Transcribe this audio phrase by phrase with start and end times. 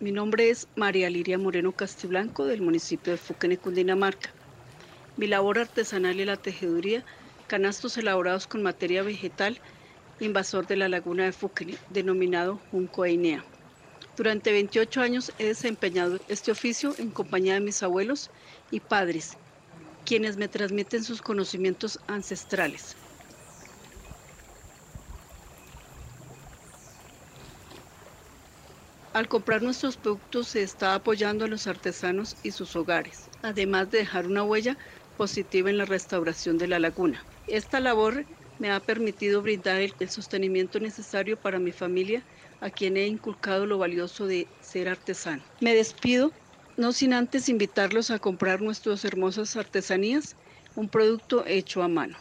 [0.00, 4.30] Mi nombre es María Liria Moreno Castiblanco del municipio de Fuquene, Cundinamarca.
[5.16, 7.04] Mi labor artesanal es la tejeduría,
[7.46, 9.60] canastos elaborados con materia vegetal,
[10.18, 13.44] invasor de la laguna de Fuquene, denominado Junco Einea.
[14.16, 18.32] Durante 28 años he desempeñado este oficio en compañía de mis abuelos
[18.72, 19.36] y padres,
[20.04, 22.96] quienes me transmiten sus conocimientos ancestrales.
[29.14, 33.98] Al comprar nuestros productos se está apoyando a los artesanos y sus hogares, además de
[33.98, 34.76] dejar una huella
[35.14, 37.24] positiva en la restauración de la laguna.
[37.46, 38.26] Esta labor
[38.58, 42.26] me ha permitido brindar el, sostenimiento necesario para mi familia,
[42.58, 45.44] a quien he inculcado lo valioso de ser artesano.
[45.60, 46.32] Me despido,
[46.76, 50.36] no sin antes invitarlos a comprar nuestras hermosas artesanías,
[50.74, 52.18] un producto hecho a mano.